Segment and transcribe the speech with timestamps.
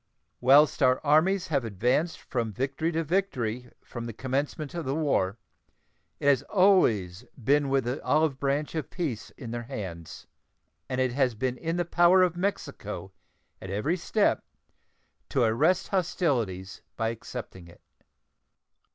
[0.39, 5.37] Whilst our armies have advanced from victory to victory from the commencement of the war,
[6.19, 10.25] it has always been with the olive branch of peace in their hands,
[10.89, 13.11] and it has been in the power of Mexico
[13.61, 14.43] at every step
[15.29, 17.81] to arrest hostilities by accepting it.